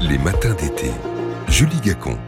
Les 0.00 0.18
matins 0.18 0.54
d'été. 0.54 0.90
Julie 1.48 1.80
Gacon. 1.80 2.18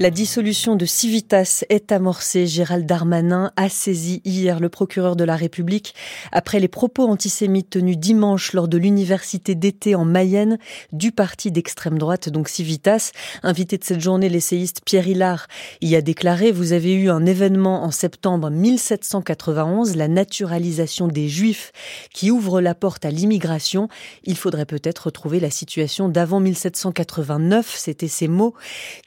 La 0.00 0.10
dissolution 0.10 0.74
de 0.74 0.86
Civitas 0.86 1.64
est 1.68 1.92
amorcée. 1.92 2.48
Gérald 2.48 2.84
Darmanin 2.84 3.52
a 3.54 3.68
saisi 3.68 4.20
hier 4.24 4.58
le 4.58 4.68
procureur 4.68 5.14
de 5.14 5.22
la 5.22 5.36
République 5.36 5.94
après 6.32 6.58
les 6.58 6.66
propos 6.66 7.06
antisémites 7.06 7.70
tenus 7.70 7.96
dimanche 7.96 8.54
lors 8.54 8.66
de 8.66 8.76
l'université 8.76 9.54
d'été 9.54 9.94
en 9.94 10.04
Mayenne 10.04 10.58
du 10.92 11.12
parti 11.12 11.52
d'extrême 11.52 11.96
droite, 11.96 12.28
donc 12.28 12.48
Civitas. 12.48 13.12
Invité 13.44 13.78
de 13.78 13.84
cette 13.84 14.00
journée, 14.00 14.28
l'essayiste 14.28 14.80
Pierre 14.84 15.06
Hillard 15.06 15.46
y 15.80 15.94
a 15.94 16.02
déclaré 16.02 16.50
Vous 16.50 16.72
avez 16.72 16.94
eu 16.94 17.08
un 17.08 17.24
événement 17.24 17.84
en 17.84 17.92
septembre 17.92 18.50
1791, 18.50 19.94
la 19.94 20.08
naturalisation 20.08 21.06
des 21.06 21.28
Juifs 21.28 21.70
qui 22.12 22.32
ouvre 22.32 22.60
la 22.60 22.74
porte 22.74 23.04
à 23.04 23.12
l'immigration. 23.12 23.88
Il 24.24 24.36
faudrait 24.36 24.66
peut-être 24.66 25.06
retrouver 25.06 25.38
la 25.38 25.50
situation 25.50 26.08
d'avant 26.08 26.40
1789. 26.40 27.72
C'était 27.76 28.08
ces 28.08 28.26
mots 28.26 28.54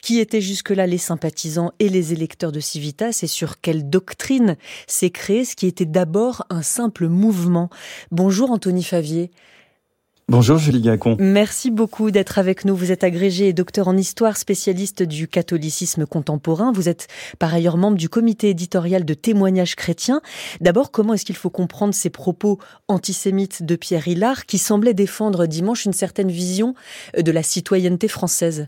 qui 0.02 0.20
étaient 0.20 0.40
jusque 0.40 0.77
les 0.86 0.98
sympathisants 0.98 1.72
et 1.80 1.90
les 1.90 2.14
électeurs 2.14 2.52
de 2.52 2.60
Civitas 2.60 3.20
et 3.24 3.28
sur 3.28 3.60
quelle 3.62 3.90
doctrine 3.90 4.58
s'est 4.86 5.10
créé 5.10 5.46
ce 5.46 5.56
qui 5.56 5.66
était 5.66 5.86
d'abord 5.86 6.46
un 6.50 6.62
simple 6.62 7.08
mouvement. 7.08 7.70
Bonjour 8.12 8.52
Anthony 8.52 8.84
Favier. 8.84 9.32
Bonjour 10.30 10.58
Julie 10.58 10.82
Gacon. 10.82 11.16
Merci 11.20 11.72
beaucoup 11.72 12.12
d'être 12.12 12.38
avec 12.38 12.66
nous. 12.66 12.76
Vous 12.76 12.92
êtes 12.92 13.06
agrégé 13.06 13.48
et 13.48 13.54
docteur 13.54 13.88
en 13.88 13.96
histoire, 13.96 14.36
spécialiste 14.36 15.02
du 15.02 15.30
catholicisme 15.30 16.06
contemporain. 16.06 16.74
Vous 16.74 16.90
êtes 16.90 17.08
par 17.40 17.54
ailleurs 17.54 17.78
membre 17.78 17.96
du 17.96 18.10
comité 18.10 18.50
éditorial 18.50 19.06
de 19.06 19.14
témoignages 19.14 19.78
chrétiens. 19.78 20.20
D'abord, 20.60 20.92
comment 20.92 21.14
est-ce 21.14 21.24
qu'il 21.24 21.38
faut 21.38 21.50
comprendre 21.50 21.94
ces 21.94 22.10
propos 22.10 22.60
antisémites 22.90 23.64
de 23.64 23.78
Pierre 23.78 24.10
Hillard 24.10 24.46
qui 24.46 24.58
semblait 24.58 24.94
défendre 24.94 25.46
dimanche 25.46 25.86
une 25.86 25.94
certaine 25.94 26.30
vision 26.30 26.76
de 27.18 27.32
la 27.32 27.42
citoyenneté 27.42 28.10
française? 28.10 28.68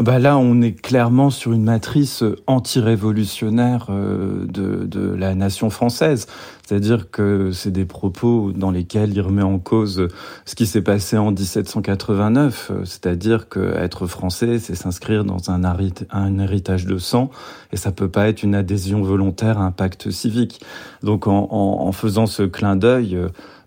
Bah 0.00 0.18
Là, 0.18 0.38
on 0.38 0.62
est 0.62 0.72
clairement 0.72 1.30
sur 1.30 1.52
une 1.52 1.64
matrice 1.64 2.22
anti-révolutionnaire 2.46 3.86
euh, 3.90 4.46
de, 4.46 4.84
de, 4.84 5.12
la 5.14 5.34
nation 5.34 5.70
française. 5.70 6.26
C'est-à-dire 6.64 7.10
que 7.10 7.50
c'est 7.50 7.70
des 7.70 7.84
propos 7.84 8.52
dans 8.54 8.70
lesquels 8.70 9.12
il 9.12 9.20
remet 9.20 9.42
en 9.42 9.58
cause 9.58 10.08
ce 10.44 10.54
qui 10.54 10.66
s'est 10.66 10.82
passé 10.82 11.18
en 11.18 11.32
1789. 11.32 12.72
C'est-à-dire 12.84 13.48
qu'être 13.48 14.06
français, 14.06 14.58
c'est 14.58 14.74
s'inscrire 14.74 15.24
dans 15.24 15.50
un, 15.50 15.64
un, 15.64 16.38
héritage 16.38 16.86
de 16.86 16.98
sang 16.98 17.30
et 17.72 17.76
ça 17.76 17.90
peut 17.90 18.10
pas 18.10 18.28
être 18.28 18.42
une 18.42 18.54
adhésion 18.54 19.02
volontaire 19.02 19.58
à 19.58 19.64
un 19.64 19.72
pacte 19.72 20.10
civique. 20.10 20.60
Donc 21.02 21.26
en, 21.26 21.48
en 21.50 21.92
faisant 21.92 22.26
ce 22.26 22.42
clin 22.42 22.76
d'œil, 22.76 23.18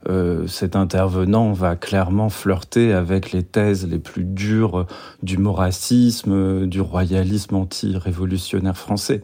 euh, 0.10 0.48
cet 0.48 0.76
intervenant 0.76 1.52
va 1.54 1.76
clairement 1.76 2.30
flirter 2.30 2.94
avec 2.94 3.32
les 3.32 3.44
thèses 3.44 3.88
les 3.88 4.00
plus 4.00 4.24
dures 4.24 4.88
du 5.22 5.38
moracisme, 5.38 6.66
du 6.66 6.82
royalisme 6.82 7.56
anti-révolutionnaire 7.56 8.78
français. 8.78 9.24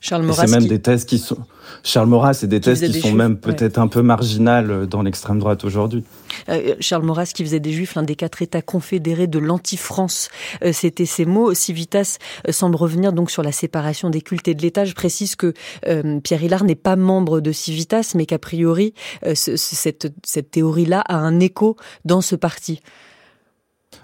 Charles 0.00 0.22
Maurras. 0.22 0.46
C'est 0.46 0.58
même 0.58 0.66
des 0.66 0.80
thèses 0.80 1.04
qui 1.04 1.18
sont. 1.18 1.36
Charles 1.84 2.08
Maurras, 2.08 2.34
c'est 2.34 2.46
des 2.46 2.60
thèses 2.60 2.80
qui 2.80 3.00
sont 3.00 3.12
même 3.12 3.36
peut-être 3.36 3.78
un 3.78 3.86
peu 3.86 4.00
marginales 4.02 4.86
dans 4.86 5.02
l'extrême 5.02 5.38
droite 5.38 5.64
aujourd'hui. 5.64 6.04
Euh, 6.48 6.74
Charles 6.80 7.02
Maurras 7.02 7.32
qui 7.34 7.44
faisait 7.44 7.60
des 7.60 7.72
Juifs 7.72 7.94
l'un 7.94 8.02
des 8.02 8.16
quatre 8.16 8.40
États 8.40 8.62
confédérés 8.62 9.26
de 9.26 9.38
l'anti-France. 9.38 10.30
Euh, 10.64 10.72
c'était 10.72 11.06
ces 11.06 11.26
mots. 11.26 11.52
Civitas 11.52 12.16
euh, 12.48 12.52
semble 12.52 12.76
revenir 12.76 13.12
donc 13.12 13.30
sur 13.30 13.42
la 13.42 13.52
séparation 13.52 14.08
des 14.08 14.22
cultes 14.22 14.48
et 14.48 14.54
de 14.54 14.62
l'État. 14.62 14.84
Je 14.84 14.94
précise 14.94 15.36
que 15.36 15.52
Pierre 16.22 16.42
Hillard 16.42 16.64
n'est 16.64 16.74
pas 16.74 16.96
membre 16.96 17.40
de 17.40 17.52
Civitas, 17.52 18.12
mais 18.14 18.26
qu'a 18.26 18.38
priori 18.38 18.94
cette, 19.34 20.12
cette 20.24 20.50
théorie-là 20.50 21.00
a 21.00 21.16
un 21.16 21.40
écho 21.40 21.76
dans 22.04 22.20
ce 22.20 22.36
parti. 22.36 22.80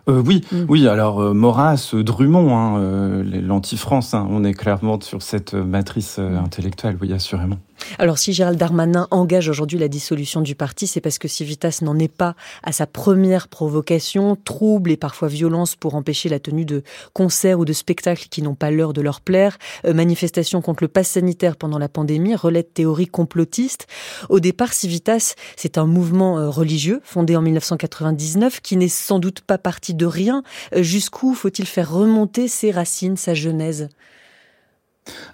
Euh, 0.08 0.22
oui, 0.24 0.42
mm. 0.52 0.64
oui. 0.68 0.88
Alors 0.88 1.20
euh, 1.20 1.34
Maurras, 1.34 1.90
euh, 1.94 2.02
Drummond, 2.02 2.56
hein, 2.56 2.78
euh, 2.78 3.22
l'anti-France, 3.24 4.14
hein, 4.14 4.26
on 4.30 4.44
est 4.44 4.54
clairement 4.54 5.00
sur 5.00 5.22
cette 5.22 5.54
matrice 5.54 6.18
intellectuelle, 6.18 6.96
oui, 7.00 7.12
assurément. 7.12 7.58
Alors 7.98 8.18
si 8.18 8.32
Gérald 8.32 8.58
Darmanin 8.58 9.08
engage 9.10 9.48
aujourd'hui 9.48 9.78
la 9.78 9.88
dissolution 9.88 10.40
du 10.40 10.54
parti, 10.54 10.86
c'est 10.86 11.00
parce 11.00 11.18
que 11.18 11.28
Civitas 11.28 11.80
n'en 11.82 11.98
est 11.98 12.12
pas 12.12 12.34
à 12.62 12.72
sa 12.72 12.86
première 12.86 13.48
provocation, 13.48 14.36
trouble 14.36 14.90
et 14.90 14.96
parfois 14.96 15.28
violence 15.28 15.76
pour 15.76 15.94
empêcher 15.94 16.28
la 16.28 16.38
tenue 16.38 16.64
de 16.64 16.82
concerts 17.12 17.58
ou 17.58 17.64
de 17.64 17.72
spectacles 17.72 18.26
qui 18.30 18.42
n'ont 18.42 18.54
pas 18.54 18.70
l'heure 18.70 18.92
de 18.92 19.00
leur 19.00 19.20
plaire, 19.20 19.58
euh, 19.84 19.94
manifestation 19.94 20.60
contre 20.60 20.84
le 20.84 20.88
pass 20.88 21.08
sanitaire 21.08 21.56
pendant 21.56 21.78
la 21.78 21.88
pandémie, 21.88 22.34
relais 22.34 22.62
de 22.62 22.68
théorie 22.68 23.06
complotiste. 23.06 23.86
Au 24.28 24.40
départ, 24.40 24.72
Civitas, 24.72 25.34
c'est 25.56 25.78
un 25.78 25.86
mouvement 25.86 26.38
euh, 26.38 26.48
religieux 26.48 27.00
fondé 27.04 27.36
en 27.36 27.42
1999 27.42 28.60
qui 28.60 28.76
n'est 28.76 28.88
sans 28.88 29.18
doute 29.18 29.40
pas 29.40 29.58
parti 29.58 29.94
de 29.94 30.06
rien. 30.06 30.42
Euh, 30.74 30.82
jusqu'où 30.82 31.34
faut-il 31.34 31.66
faire 31.66 31.90
remonter 31.92 32.48
ses 32.48 32.70
racines, 32.70 33.16
sa 33.16 33.34
genèse? 33.34 33.88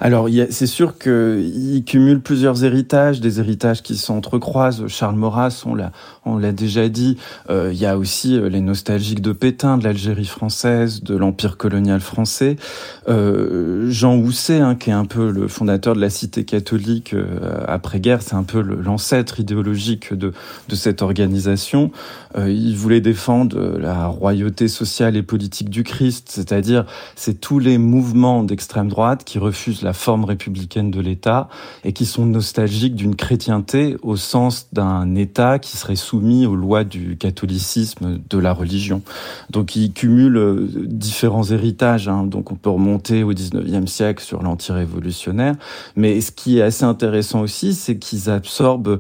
Alors, 0.01 0.29
c'est 0.51 0.67
sûr 0.67 0.99
qu'il 0.99 1.83
cumule 1.87 2.21
plusieurs 2.21 2.65
héritages, 2.65 3.21
des 3.21 3.41
héritages 3.41 3.83
qui 3.83 3.97
s'entrecroisent. 3.97 4.87
Charles 4.89 5.17
Maurras, 5.17 5.65
on 6.25 6.39
l'a, 6.39 6.53
déjà 6.53 6.89
dit. 6.89 7.17
Euh, 7.49 7.71
il 7.73 7.79
y 7.79 7.87
a 7.87 7.97
aussi 7.97 8.37
euh, 8.37 8.49
les 8.49 8.61
nostalgiques 8.61 9.23
de 9.23 9.33
Pétain, 9.33 9.79
de 9.79 9.85
l'Algérie 9.85 10.27
française, 10.27 11.03
de 11.03 11.17
l'Empire 11.17 11.57
colonial 11.57 12.01
français. 12.01 12.57
Euh, 13.09 13.91
Jean 13.91 14.17
Housset, 14.17 14.59
hein, 14.59 14.75
qui 14.75 14.91
est 14.91 14.95
un 14.95 15.05
peu 15.05 15.31
le 15.31 15.49
fondateur 15.49 15.95
de 15.95 16.01
la 16.01 16.11
Cité 16.11 16.45
catholique 16.45 17.15
après-guerre, 17.67 18.23
c'est 18.23 18.35
un 18.35 18.43
peu 18.43 18.61
l'ancêtre 18.61 19.41
idéologique 19.41 20.13
de, 20.13 20.33
de 20.69 20.75
cette 20.75 21.03
organisation. 21.03 21.91
il 22.37 22.77
voulait 22.77 23.01
défendre 23.01 23.79
la 23.79 24.07
royauté 24.07 24.69
sociale 24.69 25.17
et 25.17 25.23
politique 25.23 25.71
du 25.71 25.85
Christ, 25.85 26.29
c'est-à-dire 26.31 26.85
c'est 27.17 27.41
tous 27.41 27.59
les 27.59 27.79
mouvements 27.79 28.43
d'extrême 28.43 28.89
droite 28.89 29.25
qui 29.25 29.39
refusent 29.39 29.62
la 29.83 29.93
forme 29.93 30.25
républicaine 30.25 30.91
de 30.91 31.01
l'État 31.01 31.49
et 31.85 31.93
qui 31.93 32.07
sont 32.07 32.27
nostalgiques 32.27 32.95
d'une 32.95 33.17
chrétienté 33.17 33.97
au 34.03 34.17
sens 34.17 34.69
d'un 34.73 35.15
État 35.15 35.59
qui 35.59 35.77
serait 35.77 35.97
soumis 35.97 36.47
aux 36.47 36.55
lois 36.55 36.85
du 36.85 37.17
catholicisme 37.17 38.19
de 38.29 38.39
la 38.39 38.53
religion. 38.53 39.03
Donc 39.51 39.77
ils 39.77 39.93
cumulent 39.93 40.37
euh, 40.37 40.69
différents 40.87 41.45
héritages. 41.45 42.09
Hein. 42.09 42.25
Donc 42.25 42.51
on 42.51 42.55
peut 42.55 42.71
remonter 42.71 43.23
au 43.23 43.33
19e 43.33 43.87
siècle 43.87 44.23
sur 44.23 44.43
l'anti-révolutionnaire. 44.43 45.55
Mais 45.97 46.21
ce 46.21 46.33
qui 46.33 46.59
est 46.59 46.63
assez 46.63 46.85
intéressant 46.85 47.41
aussi, 47.41 47.75
c'est 47.75 47.97
qu'ils 47.97 48.31
absorbent 48.31 48.99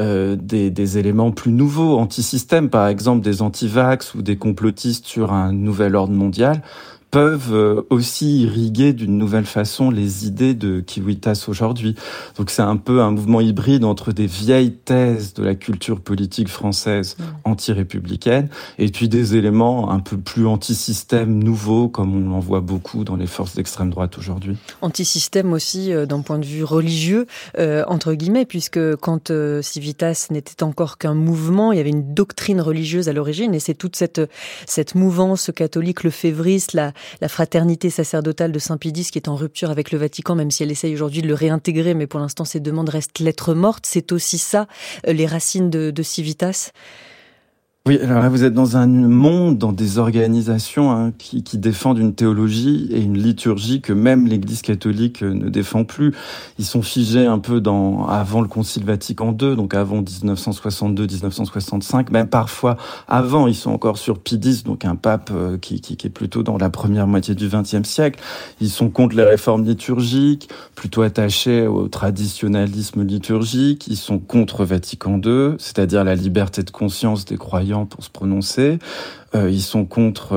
euh, 0.00 0.36
des, 0.36 0.70
des, 0.70 0.98
éléments 0.98 1.30
plus 1.30 1.52
nouveaux, 1.52 1.98
anti-système, 1.98 2.68
par 2.68 2.88
exemple 2.88 3.22
des 3.22 3.42
anti-vax 3.42 4.14
ou 4.14 4.22
des 4.22 4.36
complotistes 4.36 5.06
sur 5.06 5.32
un 5.32 5.52
nouvel 5.52 5.94
ordre 5.96 6.12
mondial 6.12 6.62
peuvent 7.14 7.54
euh, 7.54 7.82
aussi 7.90 8.42
irriguer 8.42 8.92
d'une 8.92 9.16
nouvelle 9.16 9.44
façon 9.44 9.88
les 9.88 10.26
idées 10.26 10.52
de 10.52 10.80
Kiwitas 10.80 11.44
aujourd'hui. 11.46 11.94
Donc 12.36 12.50
c'est 12.50 12.60
un 12.60 12.76
peu 12.76 13.02
un 13.02 13.12
mouvement 13.12 13.40
hybride 13.40 13.84
entre 13.84 14.10
des 14.10 14.26
vieilles 14.26 14.72
thèses 14.72 15.32
de 15.32 15.44
la 15.44 15.54
culture 15.54 16.00
politique 16.00 16.48
française 16.48 17.16
anti-républicaine 17.44 18.48
et 18.80 18.88
puis 18.88 19.08
des 19.08 19.36
éléments 19.36 19.92
un 19.92 20.00
peu 20.00 20.16
plus 20.16 20.44
anti-système 20.44 21.38
nouveaux 21.38 21.88
comme 21.88 22.16
on 22.16 22.34
en 22.34 22.40
voit 22.40 22.58
beaucoup 22.58 23.04
dans 23.04 23.14
les 23.14 23.28
forces 23.28 23.54
d'extrême 23.54 23.90
droite 23.90 24.18
aujourd'hui. 24.18 24.56
Anti-système 24.80 25.52
aussi 25.52 25.92
euh, 25.92 26.06
d'un 26.06 26.20
point 26.20 26.40
de 26.40 26.46
vue 26.46 26.64
religieux, 26.64 27.28
euh, 27.60 27.84
entre 27.86 28.14
guillemets, 28.14 28.44
puisque 28.44 28.96
quand 28.96 29.30
Civitas 29.62 30.26
n'était 30.32 30.64
encore 30.64 30.98
qu'un 30.98 31.14
mouvement, 31.14 31.70
il 31.70 31.76
y 31.78 31.80
avait 31.80 31.90
une 31.90 32.12
doctrine 32.12 32.60
religieuse 32.60 33.08
à 33.08 33.12
l'origine 33.12 33.54
et 33.54 33.60
c'est 33.60 33.74
toute 33.74 33.94
cette, 33.94 34.20
cette 34.66 34.96
mouvance 34.96 35.52
catholique, 35.54 36.02
le 36.02 36.10
févriste, 36.10 36.72
la, 36.72 36.92
la 37.20 37.28
fraternité 37.28 37.90
sacerdotale 37.90 38.52
de 38.52 38.58
Saint-Pédis 38.58 39.10
qui 39.10 39.18
est 39.18 39.28
en 39.28 39.36
rupture 39.36 39.70
avec 39.70 39.90
le 39.90 39.98
Vatican, 39.98 40.34
même 40.34 40.50
si 40.50 40.62
elle 40.62 40.70
essaye 40.70 40.94
aujourd'hui 40.94 41.22
de 41.22 41.28
le 41.28 41.34
réintégrer, 41.34 41.94
mais 41.94 42.06
pour 42.06 42.20
l'instant 42.20 42.44
ces 42.44 42.60
demandes 42.60 42.88
restent 42.88 43.18
lettres 43.18 43.54
mortes. 43.54 43.86
C'est 43.86 44.12
aussi 44.12 44.38
ça, 44.38 44.66
euh, 45.06 45.12
les 45.12 45.26
racines 45.26 45.70
de, 45.70 45.90
de 45.90 46.02
Civitas 46.02 46.70
oui, 47.86 48.00
alors 48.00 48.22
là, 48.22 48.30
vous 48.30 48.44
êtes 48.44 48.54
dans 48.54 48.78
un 48.78 48.86
monde, 48.86 49.58
dans 49.58 49.72
des 49.72 49.98
organisations 49.98 50.90
hein, 50.90 51.12
qui, 51.18 51.42
qui, 51.42 51.58
défendent 51.58 51.98
une 51.98 52.14
théologie 52.14 52.88
et 52.90 52.98
une 52.98 53.18
liturgie 53.18 53.82
que 53.82 53.92
même 53.92 54.26
l'Église 54.26 54.62
catholique 54.62 55.22
euh, 55.22 55.34
ne 55.34 55.50
défend 55.50 55.84
plus. 55.84 56.14
Ils 56.58 56.64
sont 56.64 56.80
figés 56.80 57.26
un 57.26 57.38
peu 57.38 57.60
dans 57.60 58.06
avant 58.06 58.40
le 58.40 58.48
Concile 58.48 58.84
Vatican 58.84 59.36
II, 59.38 59.54
donc 59.54 59.74
avant 59.74 60.00
1962-1965, 60.00 62.10
même 62.10 62.28
parfois 62.28 62.78
avant. 63.06 63.48
Ils 63.48 63.54
sont 63.54 63.72
encore 63.72 63.98
sur 63.98 64.18
X, 64.32 64.64
donc 64.64 64.86
un 64.86 64.96
pape 64.96 65.30
euh, 65.34 65.58
qui, 65.58 65.82
qui, 65.82 65.98
qui, 65.98 66.06
est 66.06 66.10
plutôt 66.10 66.42
dans 66.42 66.56
la 66.56 66.70
première 66.70 67.06
moitié 67.06 67.34
du 67.34 67.48
XXe 67.48 67.86
siècle. 67.86 68.18
Ils 68.62 68.70
sont 68.70 68.88
contre 68.88 69.14
les 69.14 69.24
réformes 69.24 69.62
liturgiques, 69.62 70.48
plutôt 70.74 71.02
attachés 71.02 71.66
au 71.66 71.88
traditionnalisme 71.88 73.04
liturgique. 73.04 73.88
Ils 73.88 73.98
sont 73.98 74.18
contre 74.18 74.64
Vatican 74.64 75.20
II, 75.22 75.56
c'est-à-dire 75.58 76.02
la 76.02 76.14
liberté 76.14 76.62
de 76.62 76.70
conscience 76.70 77.26
des 77.26 77.36
croyants 77.36 77.73
pour 77.84 78.04
se 78.04 78.10
prononcer. 78.10 78.78
Ils 79.34 79.62
sont 79.62 79.84
contre 79.84 80.34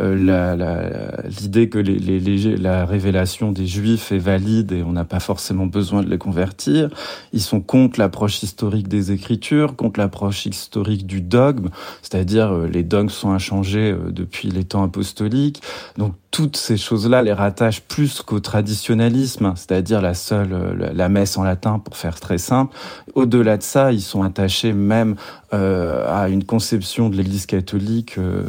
l'idée 0.00 1.68
que 1.68 1.78
les, 1.78 1.98
les, 1.98 2.56
la 2.56 2.84
révélation 2.84 3.52
des 3.52 3.66
Juifs 3.66 4.12
est 4.12 4.18
valide 4.18 4.72
et 4.72 4.82
on 4.82 4.92
n'a 4.92 5.04
pas 5.04 5.20
forcément 5.20 5.66
besoin 5.66 6.02
de 6.02 6.10
les 6.10 6.18
convertir. 6.18 6.90
Ils 7.32 7.42
sont 7.42 7.60
contre 7.60 8.00
l'approche 8.00 8.42
historique 8.42 8.88
des 8.88 9.12
Écritures, 9.12 9.76
contre 9.76 10.00
l'approche 10.00 10.46
historique 10.46 11.06
du 11.06 11.20
dogme, 11.20 11.68
c'est-à-dire 12.02 12.52
les 12.52 12.82
dogmes 12.82 13.10
sont 13.10 13.30
inchangés 13.30 13.94
depuis 14.08 14.48
les 14.48 14.64
temps 14.64 14.82
apostoliques. 14.82 15.62
Donc 15.98 16.14
toutes 16.30 16.56
ces 16.56 16.76
choses-là 16.76 17.22
les 17.22 17.32
rattachent 17.32 17.82
plus 17.82 18.22
qu'au 18.22 18.38
traditionnalisme, 18.38 19.52
c'est-à-dire 19.56 20.00
la 20.00 20.14
seule 20.14 20.90
la 20.94 21.08
messe 21.08 21.36
en 21.36 21.42
latin 21.42 21.80
pour 21.80 21.96
faire 21.96 22.20
très 22.20 22.38
simple. 22.38 22.76
Au-delà 23.14 23.56
de 23.56 23.62
ça, 23.62 23.92
ils 23.92 24.00
sont 24.00 24.22
attachés 24.22 24.72
même 24.72 25.16
euh, 25.52 26.06
à 26.08 26.28
une 26.28 26.44
conception 26.44 27.08
de 27.08 27.16
l'Église 27.20 27.46
catholique 27.46 28.16
euh, 28.18 28.44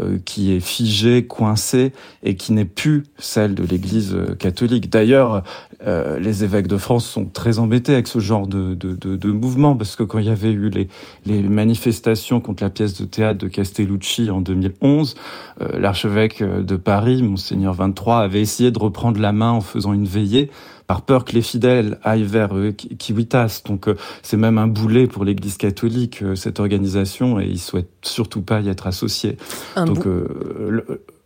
euh, 0.00 0.18
qui 0.24 0.52
est 0.52 0.60
figée, 0.60 1.26
coincée 1.26 1.92
et 2.22 2.36
qui 2.36 2.52
n'est 2.52 2.64
plus 2.64 3.04
celle 3.18 3.54
de 3.54 3.64
l'Église 3.64 4.16
catholique. 4.38 4.90
D'ailleurs, 4.90 5.42
les 6.18 6.44
évêques 6.44 6.66
de 6.66 6.78
France 6.78 7.04
sont 7.04 7.26
très 7.26 7.58
embêtés 7.58 7.92
avec 7.92 8.06
ce 8.06 8.18
genre 8.18 8.46
de, 8.46 8.74
de, 8.74 8.94
de, 8.94 9.16
de, 9.16 9.30
mouvement 9.30 9.76
parce 9.76 9.96
que 9.96 10.02
quand 10.02 10.18
il 10.18 10.24
y 10.24 10.30
avait 10.30 10.52
eu 10.52 10.70
les, 10.70 10.88
les 11.26 11.42
manifestations 11.42 12.40
contre 12.40 12.62
la 12.62 12.70
pièce 12.70 12.98
de 12.98 13.04
théâtre 13.04 13.38
de 13.38 13.48
Castellucci 13.48 14.30
en 14.30 14.40
2011, 14.40 15.14
l'archevêque 15.74 16.42
de 16.42 16.76
Paris, 16.76 17.22
monseigneur 17.22 17.74
23, 17.74 18.20
avait 18.20 18.40
essayé 18.40 18.70
de 18.70 18.78
reprendre 18.78 19.20
la 19.20 19.32
main 19.32 19.50
en 19.50 19.60
faisant 19.60 19.92
une 19.92 20.06
veillée 20.06 20.50
par 20.86 21.02
peur 21.02 21.24
que 21.24 21.32
les 21.32 21.42
fidèles 21.42 21.98
aillent 22.02 22.24
vers 22.24 22.56
euh, 22.56 22.72
Kiwitas. 22.72 23.62
Donc 23.66 23.88
euh, 23.88 23.96
c'est 24.22 24.36
même 24.36 24.58
un 24.58 24.66
boulet 24.66 25.06
pour 25.06 25.24
l'Église 25.24 25.56
catholique, 25.56 26.22
euh, 26.22 26.34
cette 26.34 26.60
organisation, 26.60 27.40
et 27.40 27.46
ils 27.46 27.60
souhaitent 27.60 27.88
surtout 28.02 28.42
pas 28.42 28.60
y 28.60 28.68
être 28.68 28.86
associés. 28.86 29.36
Donc 29.76 30.06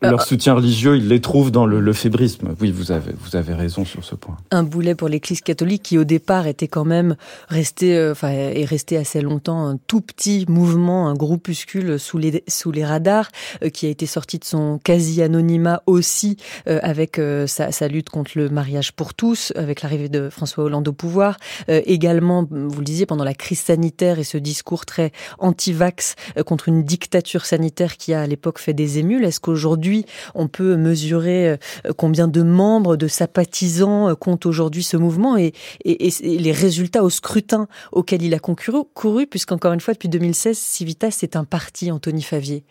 leur 0.03 0.23
soutien 0.23 0.55
religieux, 0.55 0.97
ils 0.97 1.09
les 1.09 1.21
trouvent 1.21 1.51
dans 1.51 1.67
le 1.67 1.93
fébrisme. 1.93 2.55
Oui, 2.61 2.71
vous 2.71 2.93
avez, 2.93 3.13
vous 3.19 3.37
avez 3.37 3.55
raison 3.55 3.85
sur 3.85 4.05
ce 4.05 4.15
point. 4.15 4.37
Un 4.51 4.63
boulet 4.63 4.95
pour 4.95 5.09
l'Église 5.09 5.41
catholique 5.41 5.83
qui, 5.83 5.99
au 5.99 6.05
départ, 6.05 6.47
était 6.47 6.69
quand 6.69 6.85
même 6.85 7.17
resté, 7.49 8.09
enfin, 8.11 8.31
est 8.31 8.65
resté 8.65 8.97
assez 8.97 9.21
longtemps 9.21 9.67
un 9.67 9.77
tout 9.87 10.01
petit 10.01 10.45
mouvement, 10.49 11.09
un 11.09 11.15
groupuscule 11.15 11.99
sous 11.99 12.19
les 12.19 12.45
sous 12.49 12.71
les 12.71 12.85
radars, 12.85 13.29
qui 13.73 13.87
a 13.87 13.89
été 13.89 14.07
sorti 14.07 14.39
de 14.39 14.45
son 14.45 14.79
quasi-anonymat 14.83 15.83
aussi 15.87 16.37
avec 16.67 17.21
sa, 17.47 17.73
sa 17.73 17.89
lutte 17.89 18.11
contre 18.11 18.33
le 18.35 18.49
mariage 18.49 18.93
pour 18.93 19.15
tous 19.15 19.53
avec 19.57 19.83
l'arrivée 19.83 20.09
de 20.09 20.29
François 20.31 20.65
Hollande 20.65 20.89
au 20.89 20.93
pouvoir. 20.93 21.37
Euh, 21.69 21.83
également, 21.85 22.47
vous 22.51 22.79
le 22.79 22.85
disiez, 22.85 23.07
pendant 23.07 23.25
la 23.25 23.35
crise 23.35 23.61
sanitaire 23.61 24.19
et 24.19 24.25
ce 24.25 24.39
discours 24.39 24.87
très 24.87 25.13
anti-vax 25.39 26.15
euh, 26.37 26.43
contre 26.43 26.69
une 26.69 26.83
dictature 26.83 27.47
sanitaire 27.47 27.97
qui 27.97 28.15
a 28.15 28.23
à 28.23 28.27
l'époque 28.27 28.59
fait 28.59 28.75
des 28.75 28.99
émules. 28.99 29.25
Est-ce 29.25 29.41
qu'aujourd'hui, 29.41 29.88
on 30.35 30.49
peut 30.49 30.77
mesurer 30.77 31.51
euh, 31.51 31.57
combien 31.97 32.29
de 32.29 32.43
membres, 32.43 32.97
de 32.97 33.09
sympathisants 33.09 34.15
compte 34.15 34.47
aujourd'hui 34.47 34.83
ce 34.83 34.97
mouvement 34.97 35.37
et, 35.37 35.53
les 35.85 36.53
résultats 36.53 37.03
au 37.03 37.11
scrutin 37.11 37.69
auquel 37.93 38.23
il 38.23 38.35
a 38.35 38.39
concouru, 38.39 38.85
couru, 38.95 39.27
puisqu'encore 39.27 39.73
une 39.73 39.81
fois, 39.81 39.95
depuis 39.95 40.09
2016, 40.09 40.57
Civitas 40.57 41.11
c'est 41.11 41.37
un 41.37 41.45
parti, 41.45 41.91
Anthony 41.91 42.23
Favier 42.23 42.65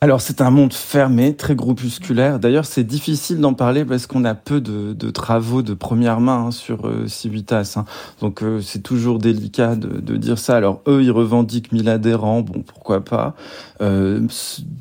alors 0.00 0.20
c'est 0.20 0.42
un 0.42 0.50
monde 0.50 0.74
fermé, 0.74 1.34
très 1.34 1.54
groupusculaire. 1.54 2.38
D'ailleurs 2.38 2.66
c'est 2.66 2.84
difficile 2.84 3.40
d'en 3.40 3.54
parler 3.54 3.86
parce 3.86 4.06
qu'on 4.06 4.26
a 4.26 4.34
peu 4.34 4.60
de, 4.60 5.10
travaux 5.10 5.62
de 5.62 5.72
première 5.72 6.20
main 6.20 6.46
hein, 6.46 6.50
sur 6.50 6.86
euh, 6.86 7.06
Civitas. 7.06 7.76
Hein. 7.76 7.86
Donc 8.20 8.42
euh, 8.42 8.60
c'est 8.60 8.82
toujours 8.82 9.18
délicat 9.18 9.76
de, 9.76 10.16
dire 10.16 10.38
ça. 10.38 10.56
Alors 10.56 10.82
eux 10.88 11.02
ils 11.02 11.10
revendiquent 11.10 11.72
1000 11.72 11.88
adhérents, 11.88 12.42
bon 12.42 12.60
pourquoi 12.60 13.02
pas? 13.02 13.34
Euh, 13.80 14.20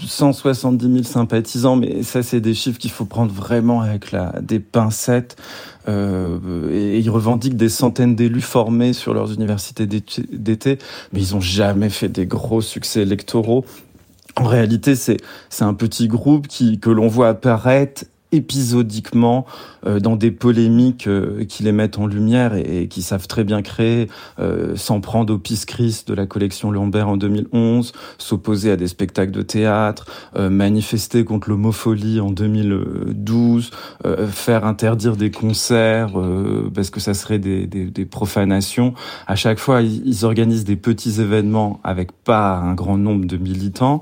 170 0.05 0.91
000 0.91 1.03
sympathisants, 1.03 1.77
mais 1.77 2.03
ça 2.03 2.21
c'est 2.21 2.41
des 2.41 2.53
chiffres 2.53 2.77
qu'il 2.77 2.91
faut 2.91 3.05
prendre 3.05 3.31
vraiment 3.31 3.79
avec 3.79 4.11
la, 4.11 4.33
des 4.41 4.59
pincettes. 4.59 5.37
Euh, 5.87 6.71
et, 6.71 6.99
ils 6.99 7.09
revendiquent 7.09 7.57
des 7.57 7.69
centaines 7.69 8.15
d'élus 8.15 8.41
formés 8.41 8.93
sur 8.93 9.13
leurs 9.13 9.33
universités 9.33 9.85
d'été, 9.85 10.77
mais 11.11 11.19
ils 11.19 11.35
ont 11.35 11.41
jamais 11.41 11.89
fait 11.89 12.09
des 12.09 12.25
gros 12.25 12.61
succès 12.61 13.01
électoraux. 13.01 13.65
En 14.35 14.45
réalité, 14.45 14.95
c'est 14.95 15.17
un 15.61 15.73
petit 15.73 16.07
groupe 16.07 16.47
qui 16.47 16.79
que 16.79 16.89
l'on 16.89 17.07
voit 17.07 17.29
apparaître 17.29 18.05
épisodiquement 18.33 19.45
euh, 19.85 19.99
dans 19.99 20.15
des 20.15 20.31
polémiques 20.31 21.07
euh, 21.07 21.45
qui 21.45 21.63
les 21.63 21.71
mettent 21.71 21.99
en 21.99 22.07
lumière 22.07 22.55
et, 22.55 22.87
qui 22.87 23.01
savent 23.01 23.27
très 23.27 23.43
bien 23.43 23.61
créer, 23.61 24.09
euh, 24.39 24.75
s'en 24.75 25.01
prendre 25.01 25.33
au 25.33 25.37
Peace 25.37 25.65
Christ 25.67 26.07
de 26.07 26.13
la 26.13 26.25
collection 26.25 26.71
Lambert 26.71 27.07
en 27.07 27.17
2011, 27.17 27.93
s'opposer 28.17 28.71
à 28.71 28.75
des 28.75 28.87
spectacles 28.87 29.31
de 29.31 29.41
théâtre, 29.41 30.05
manifester 30.35 31.23
contre 31.25 31.49
l'homopholie 31.49 32.19
en 32.19 32.31
2012, 32.31 33.71
faire 34.29 34.65
interdire 34.65 35.15
des 35.15 35.31
concerts 35.31 36.11
parce 36.73 36.89
que 36.89 36.99
ça 36.99 37.13
serait 37.13 37.39
des, 37.39 37.67
des, 37.67 37.85
des 37.85 38.05
profanations. 38.05 38.93
À 39.27 39.35
chaque 39.35 39.59
fois, 39.59 39.81
ils, 39.81 40.05
ils, 40.05 40.25
organisent 40.25 40.65
des 40.65 40.75
petits 40.75 41.21
événements 41.21 41.79
avec 41.83 42.11
pas 42.11 42.55
un 42.57 42.73
grand 42.73 42.97
nombre 42.97 43.25
de 43.25 43.37
militants 43.37 44.01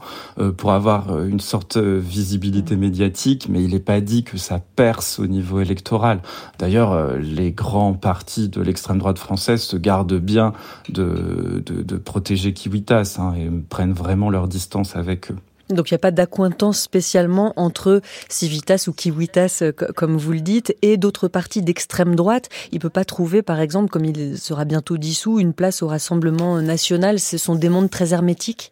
pour 0.57 0.71
avoir 0.71 1.23
une 1.23 1.39
sorte 1.39 1.77
de 1.77 1.97
visibilité 1.97 2.75
médiatique, 2.75 3.47
mais 3.49 3.63
il 3.63 3.71
n'est 3.71 3.79
pas 3.79 4.01
dit 4.01 4.20
que 4.23 4.37
ça 4.37 4.59
perce 4.75 5.19
au 5.19 5.27
niveau 5.27 5.59
électoral. 5.59 6.21
D'ailleurs, 6.59 6.93
euh, 6.93 7.17
les 7.17 7.51
grands 7.51 7.93
partis 7.93 8.49
de 8.49 8.61
l'extrême 8.61 8.97
droite 8.97 9.17
française 9.17 9.61
se 9.61 9.77
gardent 9.77 10.19
bien 10.19 10.53
de, 10.89 11.63
de, 11.65 11.97
protéger 11.97 12.53
Kiwitas 12.53 13.17
hein, 13.19 13.33
et 13.37 13.49
prennent 13.69 13.93
vraiment 13.93 14.29
leur 14.29 14.47
distance 14.47 14.95
avec 14.95 15.31
eux. 15.31 15.37
Donc 15.69 15.89
il 15.89 15.93
n'y 15.93 15.97
a 15.97 15.99
pas 15.99 16.11
d'accointance 16.11 16.81
spécialement 16.81 17.53
entre 17.55 18.01
Civitas 18.27 18.85
ou 18.87 18.93
Kiwitas, 18.93 19.59
euh, 19.61 19.71
comme 19.71 20.17
vous 20.17 20.33
le 20.33 20.41
dites, 20.41 20.75
et 20.81 20.97
d'autres 20.97 21.27
partis 21.27 21.61
d'extrême 21.61 22.15
droite. 22.15 22.49
Il 22.71 22.75
ne 22.75 22.81
peut 22.81 22.89
pas 22.89 23.05
trouver, 23.05 23.41
par 23.41 23.59
exemple, 23.59 23.89
comme 23.89 24.05
il 24.05 24.37
sera 24.37 24.65
bientôt 24.65 24.97
dissous, 24.97 25.39
une 25.39 25.53
place 25.53 25.81
au 25.81 25.87
Rassemblement 25.87 26.61
national. 26.61 27.19
Ce 27.19 27.37
sont 27.37 27.55
des 27.55 27.69
mondes 27.69 27.89
très 27.89 28.13
hermétiques 28.13 28.71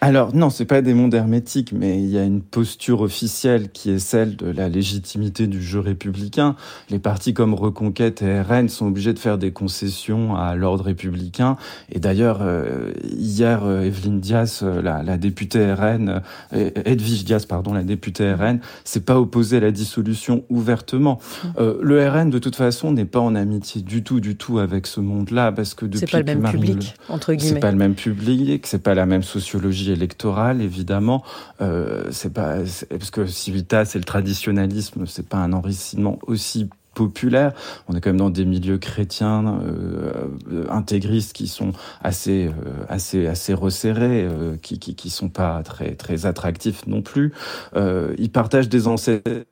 alors 0.00 0.32
non, 0.32 0.48
c'est 0.48 0.64
pas 0.64 0.80
des 0.80 0.94
mondes 0.94 1.14
hermétiques, 1.14 1.72
mais 1.72 1.98
il 2.00 2.08
y 2.08 2.18
a 2.18 2.22
une 2.22 2.40
posture 2.40 3.00
officielle 3.00 3.70
qui 3.70 3.90
est 3.90 3.98
celle 3.98 4.36
de 4.36 4.46
la 4.46 4.68
légitimité 4.68 5.48
du 5.48 5.60
jeu 5.60 5.80
républicain. 5.80 6.54
Les 6.88 7.00
partis 7.00 7.34
comme 7.34 7.52
Reconquête 7.52 8.22
et 8.22 8.40
RN 8.40 8.68
sont 8.68 8.86
obligés 8.86 9.12
de 9.12 9.18
faire 9.18 9.38
des 9.38 9.50
concessions 9.50 10.36
à 10.36 10.54
l'ordre 10.54 10.84
républicain. 10.84 11.56
Et 11.90 11.98
d'ailleurs, 11.98 12.38
euh, 12.42 12.92
hier, 13.10 13.64
euh, 13.64 13.82
Evelyne 13.82 14.20
Diaz, 14.20 14.60
euh, 14.62 14.80
la, 14.80 15.02
la, 15.02 15.16
députée 15.16 15.72
RN, 15.72 16.22
Edwige 16.52 17.24
Diaz, 17.24 17.46
pardon, 17.46 17.72
la 17.72 17.82
députée 17.82 18.32
RN, 18.32 18.60
s'est 18.84 19.00
pas 19.00 19.18
opposée 19.18 19.56
à 19.56 19.60
la 19.60 19.72
dissolution 19.72 20.44
ouvertement. 20.48 21.18
le 21.58 22.08
RN, 22.08 22.30
de 22.30 22.38
toute 22.38 22.56
façon, 22.56 22.92
n'est 22.92 23.04
pas 23.04 23.20
en 23.20 23.34
amitié 23.34 23.82
du 23.82 24.04
tout, 24.04 24.20
du 24.20 24.36
tout 24.36 24.60
avec 24.60 24.86
ce 24.86 25.00
monde-là, 25.00 25.50
parce 25.50 25.74
que 25.74 25.86
depuis 25.86 25.98
c'est 25.98 26.10
pas 26.10 26.18
le 26.20 26.24
même 26.24 26.50
public, 26.50 26.94
entre 27.08 27.34
guillemets. 27.34 27.54
C'est 27.54 27.60
pas 27.60 27.72
le 27.72 27.78
même 27.78 27.94
public, 27.94 28.66
c'est 28.66 28.82
pas 28.82 28.94
la 28.94 29.04
même 29.04 29.24
sociologie 29.24 29.87
électorale, 29.90 30.60
évidemment. 30.60 31.22
Euh, 31.60 32.08
c'est 32.10 32.32
pas 32.32 32.58
parce 32.90 33.10
que 33.10 33.26
Civitas 33.26 33.86
c'est 33.86 33.98
le 33.98 34.04
traditionnalisme, 34.04 35.06
c'est 35.06 35.28
pas 35.28 35.38
un 35.38 35.52
enrichissement 35.52 36.18
aussi 36.26 36.68
populaire. 36.94 37.52
On 37.88 37.94
est 37.94 38.00
quand 38.00 38.10
même 38.10 38.16
dans 38.16 38.30
des 38.30 38.44
milieux 38.44 38.78
chrétiens 38.78 39.60
euh, 39.62 40.64
intégristes 40.68 41.32
qui 41.32 41.46
sont 41.46 41.72
assez 42.02 42.48
euh, 42.48 42.84
assez 42.88 43.28
assez 43.28 43.54
resserrés, 43.54 44.24
euh, 44.24 44.56
qui, 44.60 44.80
qui 44.80 44.96
qui 44.96 45.08
sont 45.10 45.28
pas 45.28 45.62
très 45.62 45.94
très 45.94 46.26
attractifs 46.26 46.86
non 46.88 47.02
plus. 47.02 47.32
Euh, 47.76 48.14
ils 48.18 48.32
partagent 48.32 48.68
des 48.68 48.88
ancêtres 48.88 49.46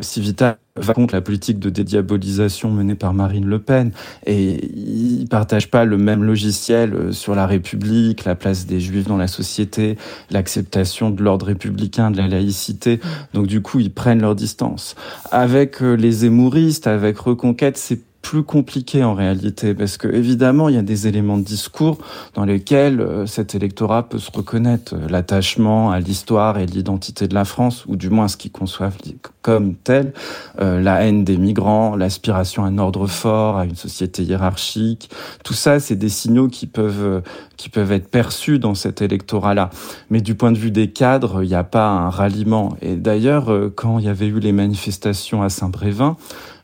Civitas 0.00 0.56
va 0.76 0.94
contre 0.94 1.14
la 1.14 1.20
politique 1.20 1.58
de 1.58 1.68
dédiabolisation 1.68 2.70
menée 2.70 2.94
par 2.94 3.12
Marine 3.12 3.44
Le 3.44 3.58
Pen 3.58 3.92
et 4.24 4.64
ils 4.64 5.28
partagent 5.28 5.70
pas 5.70 5.84
le 5.84 5.98
même 5.98 6.24
logiciel 6.24 6.94
euh, 6.94 7.12
sur 7.12 7.34
la 7.34 7.46
République, 7.46 8.24
la 8.24 8.36
place 8.36 8.64
des 8.64 8.80
Juifs 8.80 9.06
dans 9.06 9.18
la 9.18 9.26
société, 9.26 9.98
l'acceptation 10.30 11.10
de 11.10 11.22
l'ordre 11.22 11.44
républicain, 11.44 12.10
de 12.10 12.16
la 12.16 12.26
laïcité. 12.26 13.00
Donc 13.34 13.48
du 13.48 13.60
coup, 13.60 13.80
ils 13.80 13.92
prennent 13.92 14.22
leur 14.22 14.34
distance. 14.34 14.94
Avec 15.30 15.82
euh, 15.82 15.92
les 15.92 16.24
émouristes, 16.24 16.86
avec 16.86 17.18
Reconquête, 17.18 17.76
c'est 17.76 18.00
plus 18.22 18.42
compliqué 18.42 19.02
en 19.02 19.14
réalité 19.14 19.74
parce 19.74 19.96
que 19.96 20.06
évidemment 20.06 20.68
il 20.68 20.74
y 20.74 20.78
a 20.78 20.82
des 20.82 21.06
éléments 21.06 21.38
de 21.38 21.42
discours 21.42 21.98
dans 22.34 22.44
lesquels 22.44 23.00
euh, 23.00 23.26
cet 23.26 23.54
électorat 23.54 24.08
peut 24.08 24.18
se 24.18 24.30
reconnaître 24.30 24.94
l'attachement 25.08 25.90
à 25.90 26.00
l'histoire 26.00 26.58
et 26.58 26.66
l'identité 26.66 27.28
de 27.28 27.34
la 27.34 27.44
France 27.44 27.86
ou 27.86 27.96
du 27.96 28.10
moins 28.10 28.28
ce 28.28 28.36
qu'ils 28.36 28.52
conçoivent 28.52 28.98
comme 29.42 29.74
tel 29.74 30.12
euh, 30.60 30.80
la 30.80 31.02
haine 31.02 31.24
des 31.24 31.36
migrants 31.36 31.96
l'aspiration 31.96 32.64
à 32.64 32.68
un 32.68 32.78
ordre 32.78 33.06
fort 33.06 33.58
à 33.58 33.64
une 33.64 33.76
société 33.76 34.22
hiérarchique. 34.22 35.10
Tout 35.44 35.54
ça 35.54 35.80
c'est 35.80 35.96
des 35.96 36.08
signaux 36.08 36.48
qui 36.48 36.66
peuvent 36.66 37.04
euh, 37.04 37.20
qui 37.56 37.68
peuvent 37.68 37.92
être 37.92 38.10
perçus 38.10 38.58
dans 38.58 38.74
cet 38.74 39.02
électorat 39.02 39.54
là 39.54 39.70
mais 40.10 40.20
du 40.20 40.34
point 40.34 40.52
de 40.52 40.58
vue 40.58 40.70
des 40.70 40.90
cadres 40.90 41.42
il 41.42 41.48
n'y 41.48 41.54
a 41.54 41.64
pas 41.64 41.88
un 41.88 42.10
ralliement. 42.10 42.76
Et 42.82 42.96
d'ailleurs 42.96 43.50
quand 43.74 43.98
il 43.98 44.04
y 44.04 44.08
avait 44.08 44.26
eu 44.26 44.40
les 44.40 44.52
manifestations 44.52 45.42
à 45.42 45.48
Saint-Brévin 45.48 46.16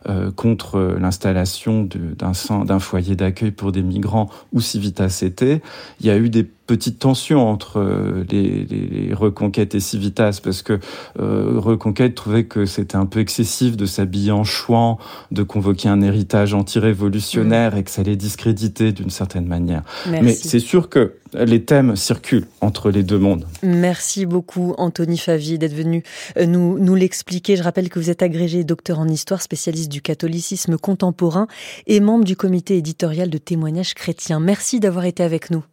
euh, 0.09 0.31
contre 0.31 0.97
l'installation 1.01 1.89
d'un 1.89 2.79
foyer 2.79 3.17
d'accueil 3.17 3.51
pour 3.51 3.73
des 3.73 3.83
migrants 3.83 4.29
ou 4.53 4.61
Civitas 4.61 5.23
était, 5.23 5.63
il 5.99 6.07
y 6.07 6.11
a 6.11 6.17
eu 6.17 6.31
des 6.31 6.49
petite 6.67 6.99
tension 6.99 7.49
entre 7.49 7.79
euh, 7.79 8.25
les, 8.31 8.65
les, 8.65 9.15
Reconquête 9.15 9.75
et 9.75 9.81
Civitas 9.81 10.41
parce 10.43 10.63
que 10.63 10.79
euh, 11.19 11.55
Reconquête 11.57 12.15
trouvait 12.15 12.45
que 12.45 12.67
c'était 12.67 12.97
un 12.97 13.07
peu 13.07 13.21
excessif 13.21 13.77
de 13.77 13.87
s'habiller 13.87 14.33
en 14.33 14.45
chouan, 14.45 14.99
de 15.31 15.43
convoquer 15.43 15.89
un 15.89 16.03
héritage 16.03 16.55
anti-révolutionnaire 16.55 17.75
mm. 17.75 17.79
et 17.79 17.85
que 17.85 17.91
ça 17.91 18.03
allait 18.03 18.17
discréditer 18.17 18.93
d'une 18.93 19.11
certaine 19.11 19.47
manière. 19.47 19.83
Mais 20.11 20.33
c'est 20.33 20.61
sûr 20.61 20.89
que 20.89 21.15
les 21.35 21.65
thèmes 21.65 21.97
circulent 21.97 22.47
entre 22.61 22.91
les 22.91 23.03
deux 23.03 23.19
mondes. 23.19 23.47
Merci 23.63 24.27
beaucoup 24.27 24.75
Anthony 24.79 25.19
Favier 25.19 25.59
d'être 25.59 25.75
venu 25.75 26.03
euh, 26.37 26.47
nous, 26.47 26.79
nous 26.79 26.95
l'expliquer. 26.95 27.57
Je 27.57 27.63
rappelle 27.63 27.89
que 27.89 27.99
vous 27.99 28.11
êtes 28.11 28.23
agrégé 28.23 28.65
docteur 28.65 28.99
en 28.99 29.09
histoire, 29.09 29.43
spécialiste 29.43 29.91
du 29.91 30.03
catholicisme 30.03 30.79
contemporain 30.79 31.47
et 31.87 32.01
membre 32.01 32.25
du 32.25 32.37
comité 32.37 32.77
éditorial 32.77 33.31
de 33.31 33.39
témoignages 33.39 33.95
chrétiens. 33.95 34.41
Merci 34.41 34.81
d'avoir 34.81 35.05
été 35.05 35.23
avec 35.23 35.51
nous. 35.51 35.65